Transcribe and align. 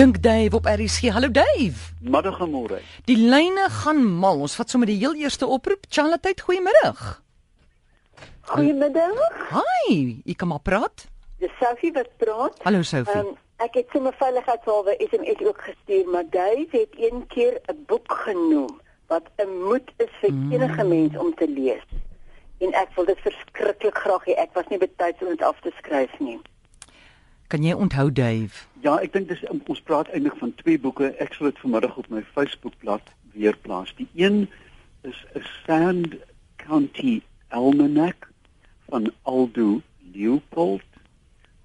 Dink 0.00 0.22
Dave 0.22 0.56
op 0.56 0.64
RC. 0.64 1.10
Hallo 1.12 1.30
Dave. 1.30 1.92
Middag 2.00 2.38
en 2.40 2.48
môre. 2.48 2.78
Die 3.04 3.18
lyne 3.20 3.66
gaan 3.68 3.98
mal. 4.00 4.38
Ons 4.40 4.54
vat 4.56 4.72
sommer 4.72 4.88
die 4.88 4.96
heel 4.96 5.12
eerste 5.20 5.44
oproep. 5.44 5.82
Charlotte, 5.92 6.32
goeiemiddag. 6.40 7.02
Goeiemiddag. 8.48 9.18
Hi, 9.50 9.98
ek 10.24 10.38
kom 10.40 10.54
maar 10.54 10.62
praat. 10.64 11.04
Dis 11.44 11.52
Sophie 11.60 11.92
wat 11.92 12.08
praat. 12.22 12.56
Hallo 12.64 12.80
Sophie. 12.80 13.20
Um, 13.20 13.34
ek 13.60 13.76
het 13.76 13.92
sommer 13.92 14.16
veiligheidshalwe 14.22 14.94
SMS 15.04 15.44
ook 15.50 15.60
gestuur, 15.68 16.08
maar 16.08 16.24
Dave 16.32 16.80
het 16.80 16.96
een 16.96 17.26
keer 17.34 17.60
'n 17.68 17.84
boek 17.92 18.08
genoem 18.24 18.80
wat 19.12 19.28
'n 19.36 19.52
moed 19.68 19.92
is 19.98 20.14
vir 20.22 20.32
mm. 20.32 20.52
enige 20.52 20.84
mens 20.84 21.16
om 21.16 21.34
te 21.34 21.48
lees. 21.48 21.84
En 22.64 22.72
ek 22.72 22.88
wil 22.96 23.04
dit 23.04 23.20
verskriklik 23.20 24.00
graag 24.00 24.24
hê. 24.24 24.40
Ek 24.48 24.56
was 24.56 24.72
nie 24.72 24.80
betyds 24.80 25.20
om 25.20 25.28
dit 25.28 25.42
af 25.42 25.60
te 25.60 25.72
skryf 25.76 26.18
nie. 26.18 26.40
Kan 27.50 27.64
jy 27.66 27.72
onthou 27.74 28.12
Dave? 28.14 28.62
Ja, 28.78 28.92
ek 29.02 29.10
dink 29.10 29.26
dis 29.26 29.40
ons 29.50 29.80
praat 29.82 30.10
eintlik 30.14 30.36
van 30.38 30.52
twee 30.60 30.78
boeke. 30.78 31.08
Ek 31.18 31.32
sal 31.34 31.48
dit 31.48 31.56
vanmiddag 31.58 31.96
op 31.98 32.06
my 32.14 32.22
Facebookblad 32.36 33.10
weer 33.34 33.56
plaas. 33.64 33.90
Die 33.98 34.06
een 34.14 34.44
is 35.02 35.18
'n 35.34 35.42
Sand 35.66 36.14
County 36.62 37.16
Almanac 37.48 38.28
van 38.86 39.10
Aldo 39.22 39.82
Leopold. 40.14 40.86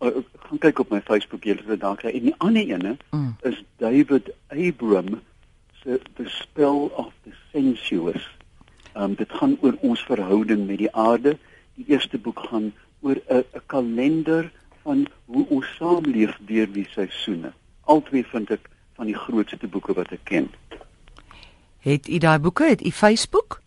Ek 0.01 0.17
uh, 0.17 0.25
gaan 0.49 0.63
kyk 0.65 0.79
op 0.79 0.89
my 0.89 1.03
Facebook 1.05 1.45
jy 1.45 1.53
sal 1.59 1.75
dit 1.75 1.85
daar 1.85 2.01
kry. 2.01 2.17
En 2.17 2.27
die 2.31 2.37
ander 2.37 2.65
ene 2.65 2.97
mm. 3.11 3.37
is 3.45 3.61
David 3.77 4.33
Abram 4.49 5.21
se 5.83 6.01
The 6.17 6.25
Spell 6.25 6.89
of 6.97 7.13
the 7.29 7.37
Sensuous. 7.53 8.25
Ehm 8.97 9.03
um, 9.03 9.15
dit 9.21 9.29
gaan 9.29 9.57
oor 9.61 9.77
ons 9.81 10.01
verhouding 10.01 10.65
met 10.65 10.81
die 10.81 10.93
aarde. 10.95 11.37
Die 11.77 11.85
eerste 11.93 12.17
boek 12.17 12.39
gaan 12.49 12.73
oor 13.05 13.21
'n 13.29 13.45
kalender 13.65 14.49
van 14.85 15.05
hoe 15.25 15.45
ons 15.49 15.67
saamleef 15.79 16.37
deur 16.49 16.69
die 16.71 16.85
seisoene. 16.93 17.51
Albei 17.89 18.23
vind 18.31 18.51
ek 18.53 18.69
van 18.97 19.09
die 19.09 19.17
grootste 19.17 19.67
boeke 19.67 19.95
wat 19.97 20.13
ek 20.15 20.23
ken. 20.29 20.49
Het 21.85 22.07
u 22.09 22.19
daai 22.21 22.39
boeke? 22.39 22.69
Het 22.69 22.85
u 22.85 22.91
Facebook? 22.91 23.59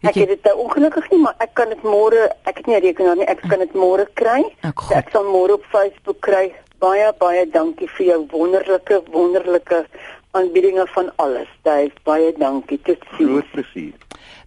Het 0.00 0.10
ek 0.10 0.20
het 0.22 0.28
dit 0.34 0.44
nou 0.48 0.56
ongelukkig 0.64 1.10
nie, 1.12 1.20
maar 1.20 1.34
ek 1.44 1.54
kan 1.58 1.70
dit 1.72 1.82
môre, 1.84 2.28
ek 2.48 2.62
het 2.62 2.66
nie 2.66 2.76
'n 2.76 2.82
rekenaar 2.82 3.16
nie, 3.16 3.28
ek 3.28 3.42
kan 3.48 3.58
dit 3.58 3.74
môre 3.74 4.06
kry. 4.14 4.42
Ek, 4.62 4.80
ek 5.00 5.10
sal 5.12 5.24
môre 5.24 5.58
op 5.58 5.64
Facebook 5.70 6.20
kry. 6.20 6.54
Baie 6.78 7.12
baie 7.18 7.46
dankie 7.50 7.88
vir 7.96 8.06
jou 8.06 8.20
wonderlike 8.30 9.02
wonderlike 9.12 9.86
aanbiedinge 10.30 10.86
van 10.86 11.12
alles. 11.16 11.48
Dave, 11.62 11.92
baie 12.04 12.32
dankie. 12.38 12.80
Totsiens. 12.82 13.30
Groot 13.30 13.50
plesier. 13.52 13.92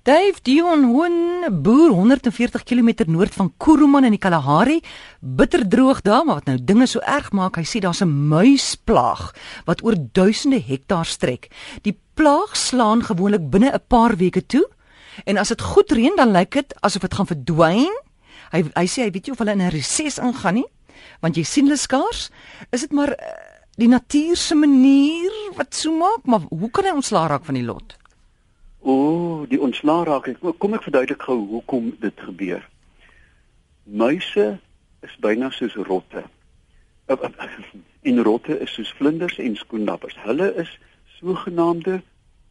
Dave 0.04 0.42
Dion 0.44 0.82
Hoen 0.84 1.46
boer 1.64 1.94
140 1.96 2.66
km 2.68 3.06
noord 3.08 3.36
van 3.40 3.54
Kuruman 3.56 4.04
in 4.04 4.12
die 4.12 4.20
Kalahari, 4.20 4.82
bitterdroog 5.24 6.02
daar, 6.04 6.26
maar 6.28 6.42
wat 6.42 6.50
nou 6.50 6.58
dinge 6.60 6.90
so 6.92 7.00
erg 7.08 7.30
maak, 7.32 7.56
hy 7.56 7.64
sê 7.64 7.80
daar's 7.80 8.04
'n 8.04 8.12
muisplaag 8.12 9.32
wat 9.64 9.80
oor 9.80 9.96
duisende 9.96 10.60
hektaar 10.60 11.06
strek. 11.06 11.48
Die 11.88 11.96
plaag 12.20 12.52
slaan 12.52 13.00
gewoonlik 13.00 13.50
binne 13.50 13.72
'n 13.72 13.80
paar 13.88 14.18
weke 14.18 14.46
toe 14.46 14.68
en 15.24 15.38
as 15.38 15.48
dit 15.48 15.62
goed 15.62 15.92
reën 15.92 16.16
dan 16.18 16.36
lyk 16.36 16.52
dit 16.52 16.76
asof 16.82 17.02
dit 17.02 17.14
gaan 17.14 17.28
verdwyn. 17.28 17.96
Hy 18.52 18.64
hy 18.76 18.86
sê 18.88 19.08
hy 19.08 19.12
weet 19.12 19.26
nie 19.26 19.32
of 19.32 19.40
hulle 19.40 19.52
in 19.52 19.62
'n 19.62 19.72
reses 19.72 20.20
ingaan 20.20 20.54
nie, 20.54 20.70
want 21.22 21.36
jy 21.36 21.44
sien 21.44 21.66
hulle 21.66 21.78
skaars. 21.78 22.30
Is 22.72 22.82
dit 22.82 22.92
maar 22.92 23.10
uh, 23.10 23.16
die 23.78 23.88
natuur 23.88 24.36
se 24.36 24.56
manier 24.56 25.32
wat 25.56 25.74
so 25.74 25.96
maak, 25.96 26.26
maar 26.26 26.42
hoe 26.50 26.72
kan 26.72 26.84
hy 26.84 26.92
ontslaa 26.92 27.28
raak 27.28 27.46
van 27.46 27.56
die 27.56 27.64
lot? 27.64 28.03
O, 28.86 28.94
oh, 28.94 29.50
die 29.50 29.62
ontslaa 29.62 30.04
raak. 30.04 30.26
Kom 30.60 30.74
ek 30.76 30.84
verduidelik 30.84 31.22
gou 31.24 31.38
hoekom 31.48 31.94
dit 32.02 32.18
gebeur. 32.20 32.64
Muise 33.88 34.58
is 35.08 35.14
byna 35.24 35.52
soos 35.56 35.76
rotte. 35.88 36.26
En 38.04 38.18
rotte 38.28 38.58
is 38.60 38.74
soos 38.76 38.90
vlinders 38.98 39.38
en 39.40 39.56
skoenlappers. 39.56 40.18
Hulle 40.26 40.50
is 40.60 40.72
sogenaamde 41.16 42.02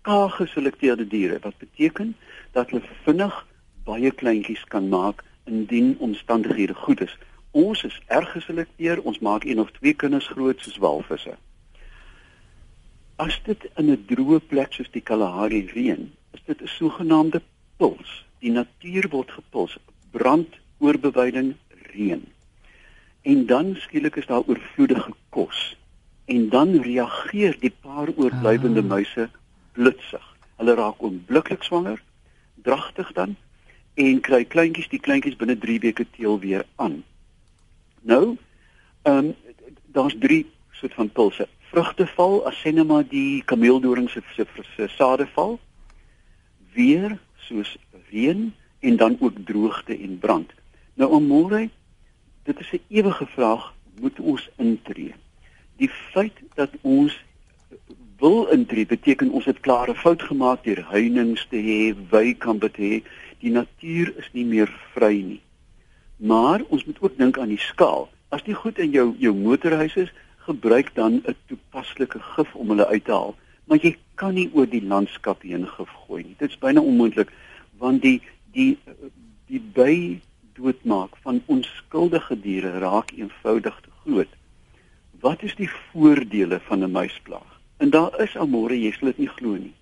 kaaggeselekteerde 0.08 1.04
diere 1.06 1.36
wat 1.42 1.58
beteken 1.60 2.14
dat 2.56 2.72
hulle 2.72 2.96
vinnig 3.04 3.36
baie 3.84 4.10
kleintjies 4.10 4.64
kan 4.72 4.88
maak 4.88 5.20
indien 5.44 5.98
omstandighede 5.98 6.74
goed 6.74 7.04
is. 7.04 7.12
Ons 7.50 7.84
is 7.84 8.00
erg 8.06 8.32
geselekteer. 8.32 9.02
Ons 9.04 9.20
maak 9.20 9.44
een 9.44 9.60
of 9.60 9.70
twee 9.76 9.92
kinders 9.92 10.32
groot 10.32 10.64
soos 10.64 10.80
walvisse. 10.80 11.36
As 13.20 13.36
dit 13.44 13.68
in 13.76 13.92
'n 13.92 14.04
droë 14.08 14.40
plek 14.48 14.72
soos 14.72 14.90
die 14.90 15.04
Kalahari 15.04 15.66
reën, 15.74 16.08
is 16.32 16.40
dit 16.44 16.62
'n 16.62 16.66
sogenaamde 16.66 17.42
puls. 17.76 18.24
Die 18.38 18.50
natuur 18.50 19.08
word 19.08 19.30
gepuls, 19.30 19.76
brand, 20.10 20.48
oorbewyding, 20.78 21.54
reën. 21.92 22.24
En 23.22 23.46
dan 23.46 23.76
skielik 23.76 24.16
is 24.16 24.26
daar 24.26 24.42
oorvloedige 24.46 25.12
kos. 25.28 25.76
En 26.24 26.48
dan 26.48 26.80
reageer 26.80 27.56
die 27.60 27.74
paar 27.80 28.08
oorblywende 28.16 28.80
ah. 28.80 28.86
muise 28.86 29.30
blitsig. 29.72 30.36
Hulle 30.56 30.74
raak 30.74 31.02
onmiddellik 31.02 31.62
swanger, 31.62 32.02
dragtig 32.62 33.12
dan 33.12 33.36
en 33.94 34.20
kry 34.20 34.44
kleintjies, 34.44 34.88
die 34.88 35.00
kleintjies 35.00 35.36
binne 35.36 35.58
3 35.58 35.78
weke 35.80 36.06
teel 36.16 36.38
weer 36.40 36.64
aan. 36.76 37.02
Nou, 38.02 38.36
ehm 39.02 39.16
um, 39.16 39.34
daar's 39.92 40.14
drie 40.18 40.46
soort 40.70 40.94
van 40.94 41.10
pulse. 41.10 41.48
Vrugte 41.72 42.06
val 42.06 42.46
as 42.46 42.60
sê 42.60 42.72
net 42.72 42.86
maar 42.86 43.04
die 43.08 43.42
kameeldoring 43.44 44.08
se 44.10 44.22
se 44.76 44.88
sade 44.88 45.26
val 45.34 45.58
weer 46.74 47.18
soos 47.36 47.76
reën 48.10 48.52
en 48.80 48.96
dan 48.96 49.16
ook 49.20 49.32
droogte 49.44 49.98
en 49.98 50.18
brand. 50.18 50.50
Nou 50.94 51.10
omore, 51.10 51.68
dit 52.42 52.60
is 52.60 52.72
'n 52.72 52.80
ewige 52.88 53.26
vraag, 53.26 53.74
moet 54.00 54.20
ons 54.20 54.50
intree? 54.56 55.14
Die 55.76 55.90
feit 55.90 56.36
dat 56.54 56.70
ons 56.80 57.24
wil 58.18 58.46
intree 58.46 58.86
beteken 58.86 59.30
ons 59.30 59.44
het 59.44 59.60
klare 59.60 59.94
fout 59.94 60.22
gemaak 60.22 60.64
deur 60.64 60.84
heininge 60.88 61.46
te 61.48 61.56
hê, 61.56 62.08
wykampe 62.10 62.70
te 62.70 62.82
hê. 62.82 63.02
Die 63.38 63.50
natuur 63.50 64.16
is 64.16 64.28
nie 64.32 64.44
meer 64.44 64.70
vry 64.94 65.22
nie. 65.22 65.40
Maar 66.16 66.60
ons 66.68 66.84
moet 66.84 67.00
ook 67.00 67.18
dink 67.18 67.38
aan 67.38 67.48
die 67.48 67.58
skaal. 67.58 68.08
As 68.28 68.42
die 68.42 68.54
goed 68.54 68.78
in 68.78 68.90
jou 68.90 69.14
jou 69.18 69.34
motorhuis 69.34 69.96
is, 69.96 70.12
gebruik 70.36 70.94
dan 70.94 71.12
'n 71.12 71.36
toepaslike 71.46 72.20
gif 72.20 72.54
om 72.54 72.68
hulle 72.68 72.86
uit 72.86 73.04
te 73.04 73.10
haal 73.10 73.34
maar 73.72 73.80
jy 73.80 73.94
kan 74.14 74.34
nie 74.34 74.50
oor 74.52 74.68
die 74.68 74.82
landskap 74.84 75.42
heen 75.42 75.66
gegooi 75.68 76.22
nie. 76.24 76.36
Dit 76.38 76.50
is 76.50 76.58
byna 76.58 76.80
onmoontlik 76.80 77.32
want 77.82 78.02
die 78.02 78.20
die 78.52 78.78
die 79.48 79.60
by 79.76 80.20
doodmaak 80.56 81.16
van 81.24 81.40
onskuldige 81.46 82.36
diere 82.40 82.78
raak 82.84 83.12
eenvoudig 83.16 83.80
te 83.84 83.92
groot. 84.04 84.32
Wat 85.20 85.42
is 85.42 85.54
die 85.56 85.70
voordele 85.70 86.60
van 86.68 86.84
'n 86.84 86.90
muisplaag? 86.90 87.60
En 87.76 87.90
daar 87.90 88.20
is 88.20 88.36
almore 88.36 88.80
jy 88.80 88.92
sal 88.92 89.08
dit 89.08 89.18
nie 89.18 89.32
glo 89.36 89.56
nie. 89.56 89.74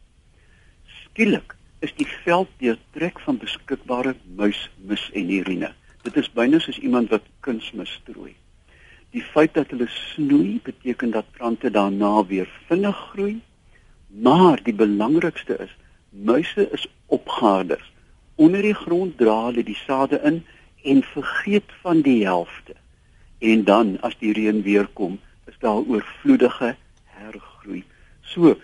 Skielik 0.86 1.56
is 1.80 1.92
die 1.96 2.08
veld 2.24 2.48
deurtrek 2.58 3.20
van 3.20 3.38
beskikbare 3.38 4.14
muismis 4.36 5.10
en 5.12 5.30
urine. 5.30 5.72
Dit 6.02 6.16
is 6.16 6.32
byna 6.32 6.58
soos 6.58 6.78
iemand 6.78 7.10
wat 7.10 7.22
kunsmis 7.40 7.92
strooi. 7.92 8.34
Die 9.10 9.22
feit 9.22 9.54
dat 9.54 9.70
hulle 9.70 9.88
snoei 9.88 10.60
beteken 10.62 11.10
dat 11.10 11.30
plante 11.30 11.70
daarna 11.70 12.26
weer 12.26 12.48
vinnig 12.68 12.96
groei 13.12 13.40
Maar 14.10 14.60
die 14.62 14.74
belangrikste 14.74 15.56
is 15.58 15.76
muise 16.10 16.70
is 16.70 16.86
opgaarders. 17.06 17.92
Onder 18.34 18.62
die 18.62 18.74
grond 18.74 19.18
dra 19.18 19.44
hulle 19.44 19.62
die 19.64 19.78
sade 19.86 20.20
in 20.24 20.42
en 20.82 21.02
vergeet 21.02 21.72
van 21.82 22.00
die 22.00 22.24
helfte. 22.24 22.74
En 23.38 23.64
dan 23.64 24.00
as 24.00 24.16
die 24.18 24.32
reën 24.32 24.62
weer 24.62 24.88
kom, 24.92 25.18
is 25.46 25.56
daar 25.58 25.80
oorvloedige 25.86 26.74
hergroei. 27.04 27.84
So, 28.20 28.56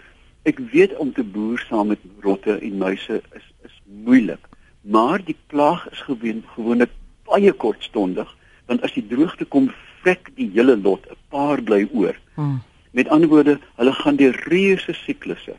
ek 0.43 0.59
weet 0.73 0.97
om 0.97 1.13
te 1.13 1.25
boer 1.25 1.59
saam 1.69 1.93
met 1.95 2.03
rotte 2.25 2.59
en 2.59 2.79
muise 2.79 3.23
is 3.35 3.47
is 3.67 3.81
moeilik, 3.85 4.43
maar 4.81 5.23
die 5.25 5.37
plaag 5.51 5.89
is 5.91 6.01
gewoon 6.07 6.45
gewoonlik 6.55 6.93
baie 7.27 7.53
kortstondig, 7.53 8.29
want 8.67 8.83
as 8.87 8.95
die 8.95 9.07
droogte 9.07 9.45
kom, 9.45 9.71
vrek 10.03 10.31
die 10.39 10.51
hele 10.55 10.77
lot, 10.77 11.07
'n 11.11 11.19
paar 11.31 11.63
bly 11.63 11.89
oor. 11.93 12.15
Hmm. 12.35 12.61
Met 12.97 13.09
ander 13.09 13.29
woorde, 13.29 13.59
hulle 13.75 13.93
gaan 13.93 14.17
deur 14.17 14.37
reuse 14.49 14.93
siklusse 14.93 15.53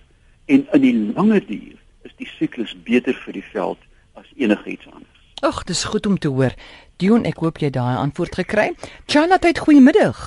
en 0.45 0.67
in 0.71 0.81
die 0.81 1.13
lange 1.13 1.37
duur 1.45 1.75
is 2.01 2.13
die 2.17 2.25
siklus 2.25 2.71
beter 2.83 3.13
vir 3.25 3.35
die 3.35 3.43
veld 3.51 3.81
as 4.17 4.29
enigiets 4.41 4.87
anders. 4.89 5.19
Ag, 5.45 5.59
dis 5.69 5.83
goed 5.85 6.07
om 6.09 6.15
te 6.17 6.31
hoor. 6.33 6.55
Dion, 6.97 7.27
ek 7.29 7.43
hoop 7.45 7.59
jy 7.61 7.69
daai 7.75 7.99
antwoord 7.99 8.39
gekry. 8.39 8.71
Charlotte, 9.05 9.51
goeiemiddag. 9.59 10.21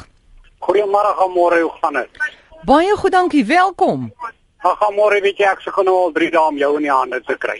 Goeiemôre, 0.63 1.11
môre, 1.35 1.59
hoe 1.65 1.73
gaan 1.81 1.99
dit? 1.99 2.21
Baie 2.69 2.95
goed, 3.01 3.13
dankie. 3.17 3.43
Welkom. 3.49 4.05
Ag, 4.63 4.85
môre, 4.95 5.19
weet 5.25 5.43
jy 5.43 5.49
ek 5.51 5.65
se 5.65 5.73
genoeg 5.75 6.05
al 6.05 6.15
3 6.21 6.29
dae 6.37 6.45
om 6.53 6.61
jou 6.61 6.71
in 6.79 6.87
die 6.87 6.93
hande 6.95 7.19
te 7.27 7.35
kry. 7.43 7.57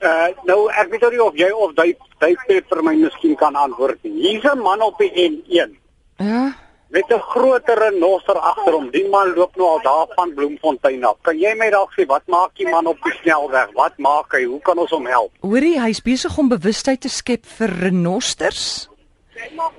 uh 0.00 0.26
nou, 0.50 0.64
ek 0.74 0.90
weet 0.96 1.06
nie 1.14 1.22
of 1.22 1.38
jy 1.38 1.52
of 1.54 1.78
jy 1.78 1.94
jy 2.24 2.58
vir 2.72 2.82
my 2.82 2.96
miskien 3.04 3.38
kan 3.38 3.54
antwoord 3.54 4.02
nie. 4.02 4.16
Hier's 4.26 4.50
'n 4.50 4.66
man 4.66 4.82
op 4.82 4.98
die 4.98 5.12
N1. 5.28 5.78
Ja 6.18 6.50
met 6.90 7.08
'n 7.08 7.20
groter 7.32 7.78
renoster 7.78 8.38
agter 8.38 8.72
hom. 8.72 8.90
Die 8.90 9.08
man 9.08 9.32
loop 9.34 9.56
nou 9.56 9.68
al 9.68 9.82
daar 9.82 10.06
van 10.14 10.34
Bloemfontein 10.34 11.04
af. 11.04 11.16
Kan 11.22 11.38
jy 11.38 11.54
my 11.54 11.70
dalk 11.70 11.92
sê 11.96 12.06
wat 12.06 12.26
maak 12.26 12.50
die 12.54 12.68
man 12.68 12.86
op 12.86 12.98
die 13.02 13.12
snelweg? 13.22 13.68
Wat 13.74 13.98
maak 13.98 14.32
hy? 14.32 14.44
Hoe 14.44 14.60
kan 14.60 14.78
ons 14.78 14.90
hom 14.90 15.06
help? 15.06 15.32
Hoorie, 15.40 15.80
hy's 15.80 16.02
besig 16.02 16.38
om 16.38 16.48
bewustheid 16.48 17.00
te 17.00 17.08
skep 17.08 17.46
vir 17.46 17.68
renosters. 17.68 18.88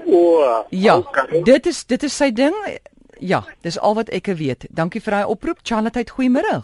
O, 0.06 0.64
ja, 0.70 0.98
okay. 0.98 1.42
dit 1.44 1.66
is 1.66 1.86
dit 1.86 2.04
is 2.04 2.16
sy 2.16 2.32
ding. 2.32 2.56
Ja, 3.20 3.44
dis 3.62 3.80
al 3.80 3.94
wat 3.96 4.10
ek 4.10 4.26
weet. 4.26 4.66
Dankie 4.70 5.02
vir 5.02 5.12
daai 5.12 5.26
oproep. 5.26 5.60
Charlotte, 5.64 6.06
goeiemôre. 6.16 6.64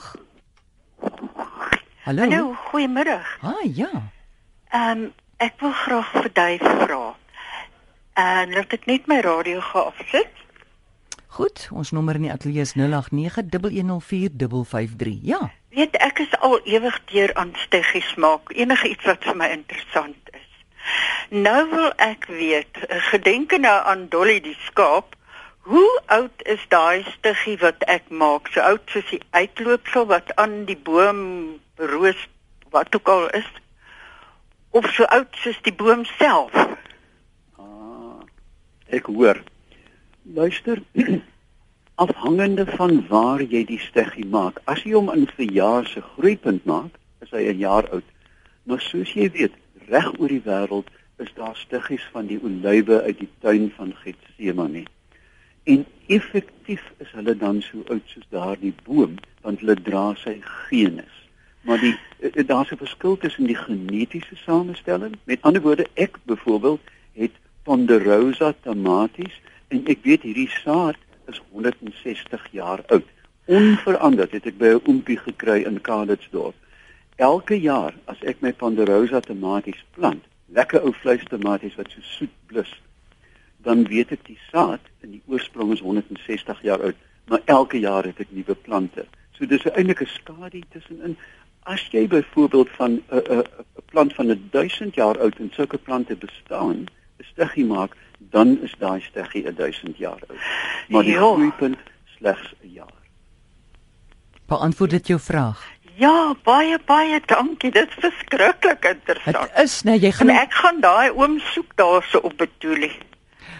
Hallo. 2.07 2.23
Hallo, 2.23 2.55
goeiemôre. 2.71 3.21
Ah, 3.41 3.61
ja. 3.75 3.91
Ehm 4.71 4.91
um, 4.91 5.13
ek 5.38 5.59
wil 5.61 5.71
graag 5.71 6.11
vir 6.11 6.29
Dave 6.33 6.69
vra. 6.81 7.15
En 8.18 8.50
laat 8.50 8.74
ek 8.74 8.88
net 8.90 9.06
my 9.06 9.19
radio 9.22 9.60
geafsit. 9.62 10.34
Goed, 11.38 11.68
ons 11.69 11.92
nommer 11.94 12.18
in 12.18 12.25
die 12.25 12.31
ateljee 12.34 12.66
is 12.66 12.74
0891104553. 12.74 12.81
Ja. 15.22 15.52
Weet 15.69 15.94
ek 16.02 16.19
is 16.25 16.34
al 16.42 16.58
ewig 16.66 16.98
deur 17.12 17.34
aan 17.38 17.54
steggies 17.62 18.16
maak. 18.18 18.50
Enige 18.58 18.90
iets 18.90 19.06
wat 19.06 19.22
vir 19.28 19.38
my 19.38 19.50
interessant 19.54 20.18
is. 20.34 20.50
Nou 21.30 21.69
wil 21.69 21.92
ek 22.02 22.25
weet, 22.31 22.74
gedenke 23.12 23.60
nou 23.62 23.78
aan 23.86 24.08
Dolly 24.10 24.42
die 24.42 24.58
skaap. 24.66 25.14
Hoe 25.69 26.02
oud 26.06 26.42
is 26.50 26.64
daai 26.74 27.06
stiggie 27.12 27.58
wat 27.62 27.84
ek 27.86 28.10
maak? 28.10 28.50
So 28.50 28.66
oud 28.66 28.81
soos 28.90 29.06
die 29.12 29.22
uitloopsel 29.38 30.10
wat 30.10 30.34
aan 30.42 30.66
die 30.66 30.80
boom 30.90 31.22
roos 31.75 32.28
wat 32.74 32.96
ook 32.96 33.08
al 33.14 33.30
is? 33.38 33.50
Of 34.74 34.90
so 34.96 35.04
oud 35.04 35.30
soos 35.44 35.62
die 35.62 35.75
boom 35.75 36.02
self? 36.18 36.56
Ek 38.88 39.06
hoor. 39.12 39.44
Luister, 40.34 40.81
afhangende 42.06 42.66
van 42.66 43.07
waar 43.07 43.42
jy 43.42 43.66
die 43.68 43.80
steggie 43.80 44.25
maak. 44.25 44.62
As 44.63 44.84
jy 44.86 44.94
hom 44.95 45.10
in 45.12 45.28
verjaar 45.28 45.88
se 45.88 46.04
groeipunt 46.16 46.63
maak, 46.69 46.95
is 47.19 47.34
hy 47.36 47.50
'n 47.51 47.60
jaar 47.60 47.89
oud. 47.92 48.07
Maar 48.63 48.81
soos 48.81 49.12
jy 49.13 49.28
weet, 49.31 49.56
reg 49.92 50.07
oor 50.19 50.31
die 50.31 50.44
wêreld 50.45 50.88
is 51.18 51.31
daar 51.36 51.56
stiggies 51.56 52.06
van 52.13 52.28
die 52.28 52.39
olywe 52.39 53.01
uit 53.01 53.19
die 53.19 53.30
tuin 53.42 53.72
van 53.75 53.94
Getsemane. 54.04 54.86
En 55.63 55.86
effektief 56.07 56.83
is 57.04 57.12
hulle 57.12 57.36
dan 57.36 57.62
so 57.62 57.83
oud 57.92 58.04
soos 58.06 58.28
daardie 58.30 58.74
boom, 58.83 59.18
want 59.42 59.60
hulle 59.60 59.75
dra 59.75 60.13
sy 60.16 60.38
genes. 60.69 61.16
Maar 61.68 61.80
die 61.83 61.95
eh, 62.19 62.31
eh, 62.33 62.48
daar's 62.48 62.72
'n 62.72 62.78
verskil 62.78 63.18
tussen 63.18 63.48
die 63.48 63.56
genetiese 63.56 64.36
samestelling. 64.36 65.18
Met 65.24 65.42
ander 65.42 65.62
woorde, 65.62 65.88
ek 65.94 66.18
byvoorbeeld 66.24 66.80
het 67.13 67.36
Ponderosa 67.68 68.54
tomaties 68.64 69.34
en 69.75 69.81
ek 69.92 70.06
weet 70.08 70.24
hierdie 70.24 70.48
saad 70.64 70.96
is 71.28 71.42
160 71.52 72.46
jaar 72.56 72.84
oud. 72.96 73.08
Onveranderd 73.52 74.38
het 74.38 74.46
ek 74.48 74.58
by 74.62 74.69
'n 74.75 74.84
oompie 74.88 75.18
gekry 75.19 75.66
in 75.68 75.81
Kaalitsdorp. 75.81 76.56
Elke 77.18 77.60
jaar 77.60 77.94
as 78.06 78.24
ek 78.24 78.40
my 78.42 78.54
Ponderosa 78.54 79.19
tomaties 79.19 79.84
plant, 79.98 80.24
lekker 80.48 80.84
ou 80.84 80.94
vleistomaties 80.94 81.75
wat 81.75 81.92
so 81.92 82.02
soet 82.02 82.36
blus, 82.48 82.72
dan 83.68 83.84
weet 83.84 84.12
ek 84.16 84.24
die 84.25 84.40
saad 84.52 84.80
in 85.04 85.12
die 85.12 85.24
oorsprong 85.28 85.74
is 85.75 85.84
160 85.84 86.62
jaar 86.64 86.81
oud, 86.81 86.96
maar 87.28 87.42
elke 87.46 87.80
jaar 87.80 88.04
het 88.08 88.19
ek 88.19 88.31
nuwe 88.31 88.56
plante. 88.56 89.06
So 89.36 89.46
dis 89.46 89.66
'n 89.66 89.75
eintlike 89.75 90.06
skadu 90.06 90.62
tussenin. 90.72 91.18
As 91.64 91.84
jy 91.92 92.08
byvoorbeeld 92.08 92.69
van 92.69 92.92
'n 92.92 93.04
uh, 93.12 93.18
'n 93.18 93.31
uh, 93.31 93.44
'n 93.78 93.86
plant 93.92 94.14
van 94.14 94.40
1000 94.52 94.96
jaar 94.96 95.19
oud 95.19 95.36
en 95.40 95.52
sulke 95.52 95.78
plante 95.78 96.16
bestaan, 96.16 96.78
'n 96.78 96.96
stiggie 97.22 97.66
maak, 97.66 97.96
dan 98.19 98.58
is 98.62 98.74
daai 98.80 99.02
steggie 99.02 99.54
1000 99.54 99.98
jaar 99.98 100.19
oud. 100.30 100.40
Maar 100.90 101.04
die 101.04 101.12
Jo. 101.14 101.34
groeipunt 101.34 101.78
slegs 102.18 102.54
'n 102.64 102.69
jaar. 102.74 102.96
Beantwoord 104.48 104.90
dit 104.90 105.08
jou 105.08 105.19
vraag. 105.19 105.64
Ja, 105.98 106.34
baie 106.44 106.78
baie 106.86 107.22
dankie. 107.25 107.72
Dit 107.72 107.88
is 107.90 107.96
verskriklik 108.00 108.86
interessant. 108.86 109.50
Dit 109.56 109.64
is 109.64 109.81
nee, 109.84 110.00
jy 110.00 110.12
gaan 110.12 110.30
En 110.30 110.36
ek 110.42 110.54
gaan 110.54 110.80
daai 110.81 111.10
oom 111.12 111.40
soek 111.40 111.72
daarso 111.75 112.18
op 112.18 112.38
Betulie. 112.38 112.92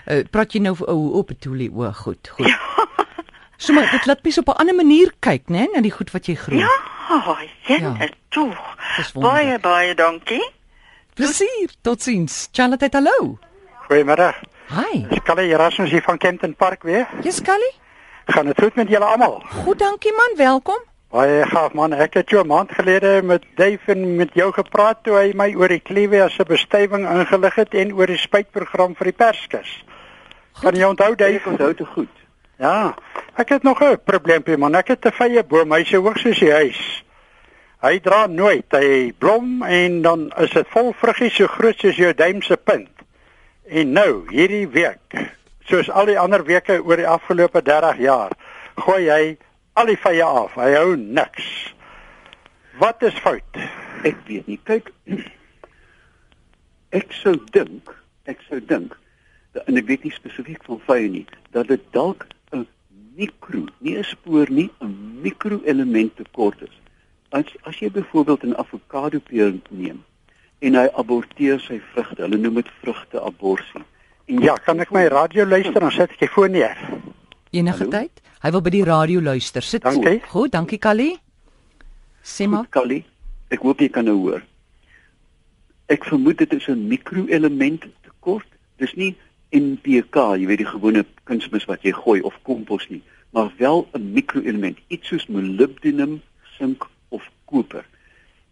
uh, 0.07 0.24
praat 0.31 0.54
jy 0.54 0.59
nou 0.59 0.75
ou 0.88 1.13
op 1.19 1.27
Betulie 1.27 1.71
o, 1.71 1.92
goed, 1.92 2.30
goed. 2.30 2.48
So 3.59 3.74
maar 3.74 3.89
dit 3.92 4.06
laat 4.06 4.24
mens 4.24 4.38
op 4.38 4.48
'n 4.48 4.51
ander 4.62 4.75
manier 4.75 5.12
kyk, 5.19 5.50
né, 5.50 5.65
na 5.74 5.81
die 5.81 5.92
goed 5.92 6.12
wat 6.12 6.25
jy 6.25 6.36
groei. 6.36 6.59
Ja, 6.59 6.69
Ja. 7.68 7.77
ja, 7.77 8.07
wonderlik. 9.13 9.13
Baie 9.13 9.59
baie 9.59 9.95
dankie. 9.95 10.51
Plesier. 11.13 11.69
Totsiens. 11.81 12.50
Charlotte, 12.51 12.88
hallo. 12.92 13.39
Goeiemôre. 13.87 14.33
Hi. 14.69 15.05
Dis 15.09 15.21
Kalle 15.23 15.45
Erasmus 15.47 15.91
hier 15.91 16.03
van 16.03 16.17
Kenton 16.19 16.55
Park 16.55 16.83
weer. 16.83 17.07
Jy's 17.23 17.41
Callie? 17.41 17.73
Gaan 18.27 18.45
dit 18.51 18.59
goed 18.59 18.75
met 18.75 18.89
julle 18.91 19.05
almal? 19.07 19.37
Goed, 19.63 19.79
dankie 19.79 20.11
man. 20.15 20.33
Welkom. 20.35 20.81
Baie 21.11 21.45
gaaf 21.47 21.73
man. 21.73 21.93
Ek 21.95 22.17
het 22.19 22.29
jou 22.29 22.43
'n 22.43 22.47
maand 22.47 22.71
gelede 22.75 23.21
met 23.23 23.43
Dave 23.55 23.91
en 23.91 24.15
met 24.15 24.33
jou 24.33 24.51
gepraat 24.51 25.03
toe 25.03 25.15
hy 25.15 25.31
my 25.35 25.53
oor 25.55 25.67
die 25.67 25.79
Kliewe 25.79 26.23
as 26.23 26.37
'n 26.39 26.43
bestuiving 26.47 27.07
ingelig 27.09 27.55
het 27.55 27.73
en 27.73 27.93
oor 27.93 28.05
die 28.07 28.17
spuitprogram 28.17 28.95
vir 28.95 29.05
die 29.05 29.13
Perskus. 29.25 29.83
Kan 30.61 30.75
jy 30.75 30.83
onthou 30.83 31.11
Ek 31.11 31.17
Dave? 31.17 31.49
onthou 31.49 31.73
te 31.73 31.85
goed. 31.85 32.09
Ja. 32.59 32.95
Ek 33.37 33.49
het 33.49 33.63
nog 33.63 33.79
'n 33.81 33.97
probleempie 34.03 34.57
man. 34.57 34.75
Ek 34.75 34.87
het 34.87 35.05
'n 35.05 35.11
vye 35.11 35.43
boom, 35.43 35.71
hy 35.71 35.83
so 35.83 36.01
hoog 36.01 36.17
soos 36.17 36.39
die 36.39 36.51
huis. 36.51 37.03
Hy 37.81 37.99
dra 37.99 38.27
nooit. 38.27 38.65
Hy 38.71 39.13
blom 39.17 39.63
en 39.63 40.01
dan 40.01 40.33
is 40.37 40.49
dit 40.51 40.67
vol 40.69 40.93
vruggies 40.93 41.35
so 41.35 41.47
groot 41.47 41.79
soos 41.79 41.95
jou 41.95 42.13
duim 42.13 42.41
se 42.41 42.57
punt. 42.57 42.89
En 43.67 43.91
nou, 43.91 44.23
hierdie 44.31 44.67
week, 44.71 45.15
soos 45.67 45.89
al 45.91 46.07
die 46.07 46.19
ander 46.19 46.43
weke 46.47 46.77
oor 46.83 46.99
die 47.01 47.07
afgelope 47.07 47.59
30 47.67 47.97
jaar, 47.99 48.31
gooi 48.79 49.09
hy 49.11 49.23
al 49.75 49.89
die 49.91 49.97
vye 49.99 50.23
af. 50.23 50.55
Hy 50.55 50.69
hou 50.77 50.93
niks. 50.95 51.49
Wat 52.79 53.03
is 53.03 53.17
fout? 53.25 53.59
Ek 54.07 54.21
weet 54.29 54.47
nie. 54.47 54.59
Kyk, 54.69 54.87
ek 56.99 57.11
sou 57.19 57.35
dink, 57.51 57.91
ek 58.31 58.39
sou 58.47 58.61
dink 58.63 58.95
dat- 59.51 59.67
en 59.67 59.77
ek 59.81 59.87
weet 59.91 60.03
nie 60.07 60.15
spesifiek 60.15 60.63
van 60.69 60.79
vye 60.87 61.09
nie, 61.11 61.25
dat 61.51 61.67
dit 61.67 61.83
dalk 61.91 62.23
'n 62.53 62.63
mikro, 63.17 63.65
nie 63.83 63.97
'n 63.97 64.03
spoor 64.03 64.47
nie, 64.49 64.69
'n 64.79 65.19
mikroelement 65.21 66.15
tekort 66.15 66.61
is. 66.61 66.75
As 67.31 67.45
as 67.65 67.79
jy 67.79 67.89
byvoorbeeld 67.91 68.43
'n 68.43 68.55
avokado 68.55 69.19
peel 69.19 69.59
neem 69.69 70.05
en 70.59 70.75
hy 70.75 70.88
aborteer 70.98 71.59
sy 71.59 71.80
vrugte, 71.94 72.21
hulle 72.21 72.38
noem 72.38 72.54
dit 72.62 72.69
vrugteaborsie. 72.81 73.83
En 74.27 74.42
Ja, 74.44 74.56
kan 74.56 74.80
ek 74.80 74.92
my 74.92 75.06
radio 75.07 75.45
luister 75.45 75.80
dan 75.80 75.92
sit 75.92 76.09
ek 76.12 76.19
die 76.19 76.27
foon 76.27 76.51
neer. 76.51 76.77
Enige 77.51 77.77
Hallo? 77.77 77.92
tyd? 77.92 78.21
Hy 78.44 78.51
wil 78.51 78.62
by 78.62 78.69
die 78.69 78.83
radio 78.83 79.21
luister. 79.21 79.62
Sit. 79.62 79.81
Dankie. 79.83 80.19
Goed, 80.30 80.51
dankie 80.51 80.77
Callie. 80.77 81.18
Sê 82.24 82.48
maar. 82.48 82.59
Goed, 82.68 82.69
Callie, 82.71 83.04
ek 83.50 83.59
hoop 83.63 83.80
jy 83.80 83.89
kan 83.89 84.06
nou 84.06 84.18
hoor. 84.18 84.44
Ek 85.89 86.04
vermoed 86.06 86.38
dit 86.38 86.54
is 86.54 86.68
'n 86.68 86.88
mikroelement 86.88 87.86
tekort. 88.04 88.48
Dis 88.77 88.94
nie 88.95 89.15
NPK, 89.51 90.15
jy 90.38 90.45
weet 90.45 90.57
die 90.57 90.65
gewone 90.68 91.06
kunsmis 91.24 91.65
wat 91.65 91.81
jy 91.83 91.92
gooi 91.95 92.21
of 92.21 92.33
kompos 92.44 92.89
nie, 92.89 93.01
maar 93.31 93.52
wel 93.57 93.87
'n 93.95 94.14
mikroelement, 94.14 94.78
iets 94.90 95.07
soos 95.07 95.26
molybdenum, 95.28 96.21
sink 96.57 96.85
of 97.09 97.23
koper. 97.45 97.85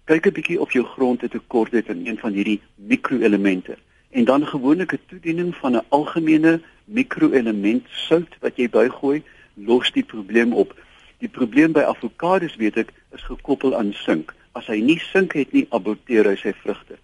Kyk 0.05 0.27
'n 0.27 0.33
bietjie 0.37 0.59
of 0.61 0.71
jou 0.73 0.85
grond 0.85 1.23
'n 1.23 1.29
tekort 1.29 1.71
het 1.71 1.89
aan 1.89 2.05
een 2.05 2.17
van 2.17 2.33
hierdie 2.33 2.61
mikroelemente 2.75 3.77
en 4.11 4.25
dan 4.25 4.47
gewoonlik 4.47 4.93
'n 4.93 4.99
toediening 5.07 5.55
van 5.55 5.75
'n 5.75 5.85
algemene 5.89 6.61
mikroelement 6.85 7.85
sout 7.89 8.31
wat 8.39 8.55
jy 8.55 8.69
bygooi, 8.69 9.23
los 9.53 9.91
die 9.91 10.03
probleem 10.03 10.53
op. 10.53 10.75
Die 11.17 11.29
probleem 11.29 11.71
by 11.71 11.79
avokados 11.79 12.55
weet 12.55 12.77
ek 12.77 12.93
is 13.13 13.23
gekoppel 13.23 13.75
aan 13.75 13.93
sink. 13.93 14.33
As 14.51 14.67
hy 14.67 14.79
nie 14.79 14.99
sink 14.99 15.33
het 15.33 15.51
nie, 15.51 15.65
aborteer 15.69 16.25
hy 16.25 16.35
sy 16.35 16.53
vrugte. 16.53 16.97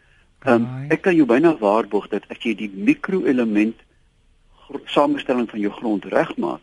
Um, 0.48 0.68
ek 0.90 1.02
kan 1.02 1.16
jou 1.16 1.26
byna 1.26 1.58
waarborg 1.58 2.08
dat 2.08 2.24
as 2.30 2.38
jy 2.42 2.56
die 2.56 2.72
mikroelement 2.74 3.76
samestelling 4.86 5.50
van 5.50 5.60
jou 5.60 5.72
grond 5.72 6.06
regmaak, 6.06 6.62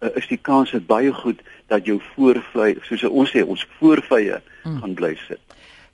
uh, 0.00 0.08
is 0.14 0.26
die 0.26 0.38
kans 0.42 0.74
baie 0.86 1.12
goed 1.12 1.40
dat 1.66 1.84
jou 1.86 2.00
voorvlei, 2.14 2.76
soos 2.82 3.04
ons 3.04 3.30
sê, 3.30 3.44
ons 3.46 3.66
voorvye 3.78 4.40
Mm. 4.64 4.80
gaan 4.80 4.94
bly 4.94 5.14
sit. 5.28 5.40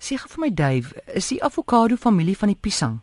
Sê 0.00 0.16
gou 0.16 0.28
vir 0.32 0.40
my 0.40 0.50
Dave, 0.50 0.94
is 1.14 1.28
die 1.28 1.42
avokado 1.44 1.96
familie 1.96 2.36
van 2.36 2.48
die 2.48 2.58
piesang? 2.58 3.00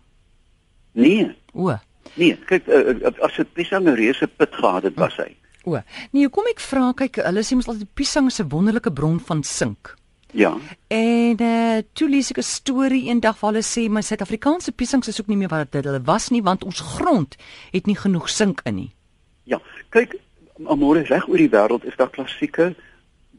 Nee, 0.98 1.30
O. 1.54 1.76
nee, 2.18 2.34
kyk 2.50 2.68
uh, 2.68 2.96
uh, 2.96 3.12
as 3.22 3.36
dit 3.38 3.54
piesang 3.54 3.86
'n 3.86 3.96
reuse 3.96 4.28
put 4.28 4.54
gehad 4.56 4.84
het, 4.84 4.96
was 4.98 5.18
hy. 5.22 5.36
O. 5.64 5.78
Nee, 6.12 6.30
kom 6.30 6.50
ek 6.50 6.60
vra, 6.60 6.94
kyk, 6.98 7.22
hulle 7.22 7.44
sê 7.46 7.56
mos 7.56 7.70
altyd 7.70 7.94
piesang 7.94 8.28
is 8.28 8.40
'n 8.42 8.50
wonderlike 8.50 8.92
bron 8.92 9.20
van 9.20 9.44
sink. 9.44 9.94
Ja. 10.34 10.58
En 10.88 11.42
uh 11.42 11.80
toe 11.94 12.10
lees 12.10 12.32
ek 12.32 12.38
'n 12.38 12.44
storie 12.44 13.08
eendag 13.08 13.40
waar 13.40 13.54
hulle 13.54 13.64
sê 13.64 13.90
my 13.90 14.02
Suid-Afrikaanse 14.02 14.72
piesangs 14.72 15.08
is 15.08 15.22
ook 15.22 15.28
nie 15.28 15.38
meer 15.38 15.50
wat 15.50 15.72
dit 15.72 15.86
hulle 15.86 16.02
was 16.02 16.30
nie 16.30 16.44
want 16.44 16.64
ons 16.64 16.80
grond 16.80 17.36
het 17.72 17.86
nie 17.86 17.96
genoeg 17.96 18.30
sink 18.30 18.62
in 18.66 18.76
nie. 18.76 18.92
Ja, 19.44 19.62
kyk, 19.90 20.20
amore 20.66 21.02
reg 21.02 21.28
oor 21.28 21.38
die 21.38 21.50
wêreld 21.50 21.86
is 21.86 21.96
daar 21.96 22.10
klassieke 22.10 22.76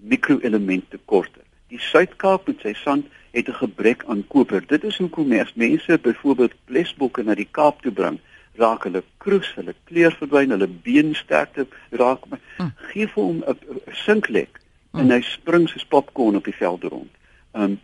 mikroelement 0.01 0.91
tekorte. 0.91 1.41
Die 1.69 1.79
Suid-Kaap 1.79 2.47
met 2.47 2.61
sy 2.65 2.73
sand 2.75 3.07
het 3.37 3.49
'n 3.49 3.61
gebrek 3.61 4.05
aan 4.07 4.25
koper. 4.27 4.67
Dit 4.67 4.85
is 4.85 4.97
hoekom 4.97 5.33
as 5.33 5.55
mense 5.55 5.99
byvoorbeeld 5.99 6.55
plesbokke 6.65 7.23
na 7.23 7.35
die 7.35 7.49
Kaap 7.51 7.83
toe 7.83 7.93
bring, 7.93 8.19
raak 8.57 8.83
hulle 8.85 9.03
kroes, 9.19 9.55
hulle 9.55 9.75
kleur 9.85 10.13
verdwyn, 10.13 10.51
hulle 10.51 10.69
beensterkte 10.69 11.67
raak. 11.91 12.25
Mm. 12.59 12.73
Gee 12.77 13.07
vir 13.07 13.23
hom 13.25 13.45
'n 13.47 13.81
sinklek 13.93 14.61
en 14.95 15.11
hy 15.11 15.21
spring 15.21 15.69
soos 15.69 15.85
popcorn 15.85 16.37
op 16.37 16.45
die 16.45 16.55
veld 16.57 16.83
rond. 16.85 17.11
Um 17.55 17.79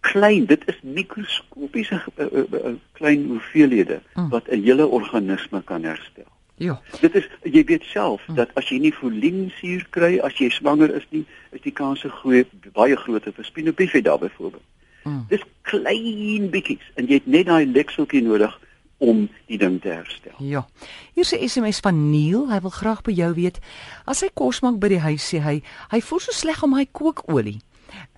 klein, 0.00 0.46
dit 0.46 0.62
is 0.68 0.78
mikroskopiese 0.82 2.00
uh, 2.16 2.26
uh, 2.32 2.44
uh, 2.52 2.74
klein 2.92 3.26
hoeveelhede 3.26 4.00
Mm. 4.14 4.28
wat 4.28 4.48
'n 4.48 4.62
hele 4.62 4.86
organisme 4.86 5.62
kan 5.62 5.82
herstel. 5.82 6.26
Ja. 6.58 6.80
Dit 7.00 7.14
is 7.14 7.26
jy 7.42 7.64
weet 7.64 7.84
self 7.86 8.24
hm. 8.26 8.34
dat 8.34 8.54
as 8.58 8.70
jy 8.72 8.80
nie 8.82 8.94
folinsuur 8.94 9.86
kry 9.94 10.18
as 10.26 10.38
jy 10.38 10.50
swanger 10.50 10.90
is 10.94 11.06
nie, 11.14 11.24
is 11.54 11.62
die 11.62 11.74
kans 11.74 12.02
groot 12.20 12.50
baie 12.74 12.96
groter 12.96 13.32
vir 13.32 13.46
spinobifida 13.46 14.18
byvoorbeeld. 14.18 14.64
Mm. 15.04 15.24
Dis 15.30 15.44
klein 15.62 16.48
bietjies 16.50 16.84
en 16.98 17.06
jy 17.06 17.20
het 17.20 17.28
net 17.30 17.46
daai 17.46 17.66
lekseltjie 17.70 18.22
nodig 18.26 18.54
om 18.98 19.28
die 19.46 19.58
ding 19.58 19.78
te 19.82 19.92
herstel. 19.94 20.34
Ja. 20.42 20.66
Hier's 21.14 21.32
'n 21.32 21.48
SMS 21.48 21.80
van 21.80 22.10
Neil, 22.10 22.50
hy 22.50 22.60
wil 22.60 22.70
graag 22.70 23.02
by 23.02 23.12
jou 23.12 23.34
weet 23.34 23.60
as 24.04 24.20
hy 24.20 24.28
kos 24.34 24.60
maak 24.60 24.78
by 24.78 24.88
die 24.88 24.98
huis 24.98 25.34
sê 25.34 25.40
hy 25.40 25.62
hy 25.90 26.00
voel 26.00 26.20
so 26.20 26.32
sleg 26.32 26.62
om 26.62 26.74
hy 26.74 26.86
kookolie. 26.92 27.60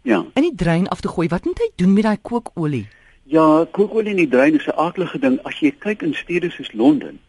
Ja. 0.03 0.25
In 0.35 0.43
die 0.43 0.55
drein 0.55 0.89
af 0.89 1.01
te 1.01 1.09
gooi. 1.09 1.29
Wat 1.29 1.45
moet 1.45 1.59
hy 1.59 1.71
doen 1.77 1.93
met 1.93 2.05
daai 2.05 2.19
kookolie? 2.23 2.89
Ja, 3.25 3.67
kookolie 3.71 4.11
in 4.11 4.17
die 4.17 4.29
drein 4.29 4.55
is 4.55 4.67
'n 4.67 4.77
aardige 4.77 5.19
ding. 5.19 5.39
As 5.45 5.61
jy 5.61 5.71
kyk 5.71 6.03
in 6.03 6.15
stede 6.15 6.51
soos 6.51 6.73
Londen, 6.73 7.21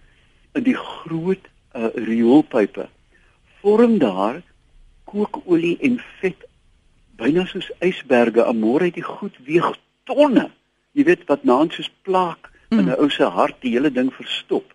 die 0.60 0.75
groot 0.75 1.43
uh, 1.75 1.89
rioolpype, 1.96 2.88
vorm 3.62 3.98
daar 4.01 4.41
kookolie 5.08 5.77
en 5.84 6.00
vet 6.20 6.48
byna 7.20 7.46
soos 7.46 7.70
ysberge. 7.84 8.43
Amore 8.46 8.89
het 8.89 8.98
die 9.00 9.05
goed 9.05 9.38
weeg 9.46 9.70
tonne. 10.10 10.50
Jy 10.98 11.05
weet 11.08 11.27
wat 11.29 11.46
naans 11.48 11.77
soos 11.77 11.91
plaak 12.03 12.51
mm. 12.70 12.79
in 12.79 12.86
'n 12.89 13.00
ou 13.00 13.10
se 13.10 13.24
hart 13.24 13.62
die 13.62 13.74
hele 13.75 13.91
ding 13.91 14.12
verstop. 14.13 14.74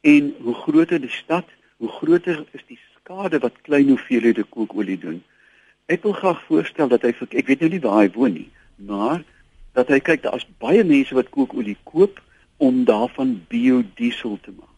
En 0.00 0.34
hoe 0.42 0.54
groter 0.54 1.00
die 1.00 1.12
stad, 1.12 1.46
hoe 1.76 1.88
groter 1.88 2.44
is 2.52 2.64
die 2.66 2.78
skade 2.94 3.38
wat 3.38 3.62
klein 3.62 3.88
hoeveelhede 3.88 4.44
kookolie 4.44 4.98
doen. 4.98 5.22
Ek 5.86 6.02
wil 6.02 6.12
graag 6.12 6.42
voorstel 6.46 6.88
dat 6.88 7.02
hy 7.02 7.14
ek 7.30 7.46
weet 7.46 7.60
nou 7.60 7.70
nie 7.70 7.80
waar 7.80 8.00
hy 8.02 8.10
woon 8.14 8.32
nie, 8.32 8.50
maar 8.76 9.22
dat 9.72 9.88
hy 9.88 10.00
kyk 10.00 10.22
daar's 10.22 10.46
baie 10.58 10.84
mense 10.84 11.14
wat 11.14 11.30
kookolie 11.30 11.76
koop 11.84 12.22
om 12.56 12.84
daarvan 12.84 13.36
biodiesel 13.48 14.38
te 14.42 14.50
maak. 14.56 14.75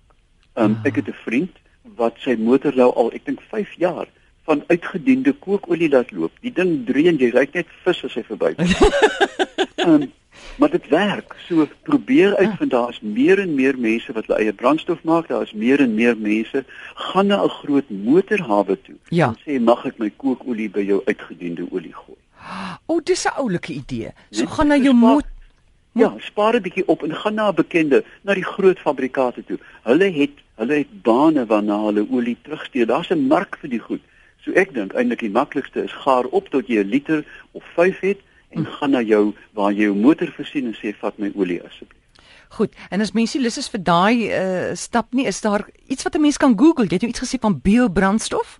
Um, 0.58 0.78
ek 0.84 0.96
het 0.96 1.08
'n 1.08 1.18
vriend 1.24 1.54
wat 1.96 2.14
sy 2.18 2.34
motor 2.38 2.74
nou 2.74 2.90
al 2.94 3.12
ek 3.12 3.24
dink 3.24 3.40
5 3.50 3.72
jaar 3.78 4.08
van 4.48 4.62
uitgediende 4.66 5.32
kookolie 5.32 5.88
laat 5.88 6.10
loop. 6.10 6.32
Die 6.40 6.52
ding 6.52 6.86
dreun, 6.86 7.18
jy 7.18 7.30
ry 7.30 7.48
net 7.52 7.66
vis 7.84 8.04
as 8.04 8.14
hy 8.14 8.22
verby 8.22 8.54
um, 9.86 10.12
maar 10.58 10.70
dit 10.70 10.88
werk. 10.88 11.36
So 11.46 11.68
probeer 11.82 12.36
uitvind 12.36 12.70
daar 12.70 12.90
is 12.90 13.00
meer 13.00 13.38
en 13.38 13.54
meer 13.54 13.78
mense 13.78 14.12
wat 14.12 14.26
hulle 14.26 14.38
eie 14.38 14.52
brandstof 14.52 15.02
maak. 15.02 15.28
Daar 15.28 15.42
is 15.42 15.52
meer 15.52 15.80
en 15.80 15.94
meer 15.94 16.16
mense 16.16 16.64
gaan 16.94 17.26
na 17.26 17.42
'n 17.44 17.54
groot 17.60 17.90
motorhawe 17.90 18.78
toe 18.82 18.96
ja. 19.08 19.28
en 19.28 19.38
sê 19.44 19.60
mag 19.62 19.84
ek 19.86 19.98
my 19.98 20.10
kookolie 20.16 20.70
by 20.70 20.82
jou 20.82 21.02
uitgediende 21.04 21.66
olie 21.70 21.94
gooi. 21.94 22.18
O, 22.86 22.94
oh, 22.94 23.00
dis 23.04 23.24
'n 23.24 23.36
oulike 23.36 23.72
idee. 23.72 24.10
So 24.30 24.42
Net 24.42 24.50
gaan 24.50 24.68
na 24.68 24.76
jou 24.76 24.94
motor 24.94 25.36
Ja, 25.98 26.14
spaar 26.18 26.54
'n 26.54 26.62
bietjie 26.62 26.86
op 26.86 27.02
en 27.02 27.14
gaan 27.14 27.34
na 27.34 27.48
'n 27.48 27.54
bekende, 27.54 28.04
na 28.22 28.34
die 28.34 28.44
groot 28.44 28.78
fabrikate 28.78 29.44
toe. 29.44 29.58
Hulle 29.82 30.10
het 30.12 30.30
hulle 30.58 30.80
het 30.82 31.02
bane 31.02 31.46
waarna 31.46 31.78
hulle 31.86 32.06
olie 32.10 32.36
terugstuur. 32.42 32.86
Daar's 32.86 33.10
'n 33.10 33.26
mark 33.28 33.58
vir 33.60 33.70
die 33.70 33.84
goed. 33.88 34.00
So 34.44 34.52
ek 34.52 34.74
dink 34.74 34.94
eintlik 34.94 35.20
die 35.20 35.30
maklikste 35.30 35.84
is 35.84 35.92
gaar 35.92 36.24
op 36.24 36.48
tot 36.48 36.66
jy 36.68 36.82
'n 36.82 36.90
liter 36.90 37.24
of 37.52 37.64
5 37.74 38.00
het 38.00 38.20
en 38.50 38.64
hm. 38.64 38.70
gaan 38.70 38.90
na 38.90 39.02
jou 39.02 39.34
waar 39.52 39.72
jy 39.72 39.82
jou 39.82 39.94
motor 39.94 40.32
versien 40.32 40.66
en 40.66 40.74
sê 40.74 40.94
vat 40.98 41.18
my 41.18 41.32
olie 41.34 41.62
asseblief. 41.62 41.96
Goed, 42.48 42.72
en 42.90 43.00
as 43.00 43.12
mense 43.12 43.38
lus 43.38 43.58
is 43.58 43.68
vir 43.68 43.82
daai 43.82 44.16
uh, 44.32 44.74
stap 44.74 45.12
nie, 45.12 45.26
is 45.26 45.40
daar 45.40 45.68
iets 45.86 46.02
wat 46.02 46.14
'n 46.14 46.20
mens 46.20 46.36
kan 46.36 46.58
Google? 46.58 46.84
Jy 46.84 46.92
het 46.92 47.02
nou 47.02 47.10
iets 47.10 47.20
gesê 47.20 47.38
van 47.40 47.60
biobrandstof? 47.60 48.58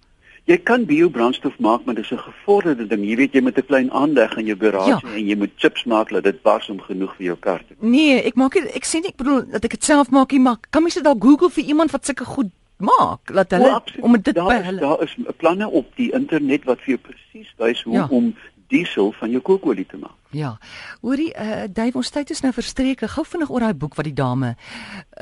Jy 0.48 0.56
kan 0.64 0.86
biobrandstof 0.88 1.58
maak, 1.60 1.84
maar 1.84 1.94
dit 1.94 2.04
is 2.04 2.10
'n 2.10 2.24
gevorderde 2.24 2.86
ding. 2.86 3.04
Jy 3.04 3.16
weet 3.16 3.32
jy 3.32 3.40
moet 3.40 3.58
'n 3.58 3.66
klein 3.66 3.90
aanleg 3.92 4.36
in 4.36 4.46
jou 4.46 4.58
garage 4.58 5.06
ja. 5.06 5.14
en 5.14 5.26
jy 5.26 5.36
moet 5.36 5.50
chips 5.56 5.84
maak 5.84 6.08
dat 6.08 6.24
dit 6.24 6.42
bars 6.42 6.68
om 6.68 6.80
genoeg 6.80 7.16
vir 7.16 7.26
jou 7.26 7.36
kar 7.36 7.58
te. 7.58 7.74
Nee, 7.80 8.22
ek 8.22 8.34
maak 8.34 8.56
ek 8.56 8.84
sê 8.84 9.00
nie 9.00 9.12
ek 9.12 9.16
bedoel 9.16 9.44
dat 9.50 9.64
ek 9.64 9.70
dit 9.70 9.84
self 9.84 10.10
maak 10.10 10.32
nie, 10.32 10.40
maar 10.40 10.56
kan 10.70 10.82
mens 10.82 10.94
dit 10.94 11.04
dalk 11.04 11.22
Google 11.22 11.50
vir 11.50 11.64
iemand 11.64 11.90
wat 11.90 12.04
sulke 12.04 12.24
goed 12.24 12.50
maak 12.78 13.30
laat 13.30 13.50
hulle 13.50 13.74
oh, 13.74 13.82
om 14.00 14.16
dit 14.22 14.34
daar 14.34 14.46
by 14.46 14.62
hulle. 14.62 14.80
Daar 14.80 15.02
is 15.02 15.16
planne 15.36 15.68
op 15.68 15.86
die 15.96 16.12
internet 16.12 16.64
wat 16.64 16.80
vir 16.80 16.96
jou 16.96 17.00
presies 17.10 17.52
wys 17.58 17.82
hoe 17.82 17.94
ja. 17.94 18.06
om 18.10 18.34
diesel 18.68 19.12
van 19.12 19.30
jou 19.30 19.42
kookolie 19.42 19.86
te 19.86 19.96
maak. 19.96 20.16
Ja. 20.30 20.58
Hoorie, 21.00 21.30
uh 21.34 21.64
Dave, 21.72 21.96
ons 21.96 22.10
tyd 22.10 22.30
is 22.30 22.42
nou 22.44 22.52
verstreek. 22.52 23.00
Gou 23.14 23.24
vinnig 23.24 23.50
oor 23.50 23.64
daai 23.64 23.74
boek 23.74 23.96
wat 23.96 24.04
die 24.08 24.16
dame 24.16 24.54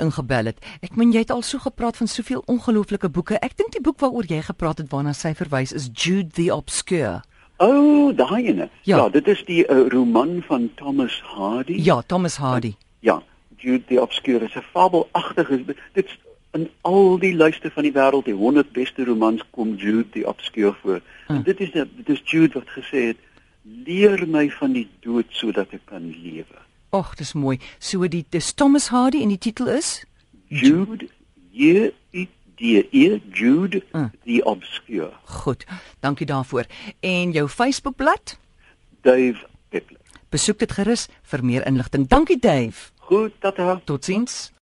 ingebel 0.03 0.51
het. 0.51 0.59
Ek 0.83 0.97
meen 0.99 1.13
jy 1.15 1.23
het 1.23 1.31
al 1.35 1.45
so 1.47 1.63
gepraat 1.63 1.97
van 1.97 2.11
soveel 2.11 2.43
ongelooflike 2.47 3.11
boeke. 3.11 3.39
Ek 3.39 3.57
dink 3.57 3.73
die 3.77 3.83
boek 3.83 4.01
waaroor 4.03 4.27
jy 4.27 4.43
gepraat 4.49 4.83
het 4.83 4.91
waarna 4.91 5.15
sy 5.15 5.35
verwys 5.39 5.73
is 5.73 5.89
Jude 5.93 6.35
the 6.35 6.51
Obscure. 6.55 7.23
O, 7.57 7.69
oh, 7.69 8.17
daai 8.17 8.51
ene. 8.51 8.69
Ja. 8.83 8.97
ja, 8.97 9.09
dit 9.09 9.29
is 9.33 9.41
die 9.47 9.63
uh, 9.65 9.87
roman 9.89 10.43
van 10.45 10.69
Thomas 10.77 11.23
Hardy. 11.25 11.79
Ja, 11.81 12.03
Thomas 12.03 12.37
Hardy. 12.37 12.75
Ja, 13.01 13.23
Jude 13.57 13.85
the 13.89 14.03
Obscure 14.03 14.45
is 14.45 14.55
'n 14.55 14.67
fabelagtige 14.73 15.65
dit 15.93 16.19
in 16.57 16.69
al 16.81 17.19
die 17.19 17.35
lyste 17.37 17.71
van 17.71 17.83
die 17.83 17.93
wêreld, 17.93 18.25
die 18.25 18.35
100 18.35 18.73
beste 18.73 19.05
romans 19.05 19.43
kom 19.51 19.75
Jude 19.75 20.09
the 20.11 20.27
Obscure 20.29 20.75
voor. 20.83 21.01
Uh. 21.29 21.37
En 21.37 21.43
dit 21.43 21.61
is 21.61 21.71
dit 21.73 22.09
is 22.09 22.21
Jude 22.25 22.53
wat 22.59 22.69
gesê 22.69 23.07
het 23.13 23.17
leer 23.67 24.27
my 24.29 24.47
van 24.59 24.73
die 24.73 24.87
dood 25.01 25.27
sodat 25.35 25.73
ek 25.75 25.87
kan 25.91 26.07
lewe. 26.07 26.63
Ag, 26.95 27.15
dis 27.19 27.35
mooi. 27.35 27.59
So 27.79 28.07
die 28.09 28.25
dis 28.31 28.53
Thomas 28.55 28.89
Hardy 28.95 29.23
en 29.23 29.35
die 29.35 29.41
titel 29.43 29.69
is 29.75 30.05
Jude 30.49 31.09
J 31.51 31.91
E 32.13 32.27
D 32.57 32.87
E 32.91 33.21
Jude 33.33 33.83
uh. 33.93 34.09
the 34.25 34.43
Obscure. 34.45 35.13
Goed. 35.43 35.67
Dankie 36.01 36.27
daarvoor. 36.27 36.67
En 37.01 37.33
jou 37.33 37.49
Facebookblad? 37.49 38.39
Dave 39.03 39.47
Peppler. 39.69 40.01
Besoek 40.31 40.59
dit 40.59 40.73
gerus 40.73 41.09
vir 41.23 41.45
meer 41.45 41.67
inligting. 41.67 42.09
Dankie 42.09 42.39
Dave. 42.39 42.91
Goed, 43.07 43.35
tata. 43.41 43.81
Totsiens. 43.85 44.57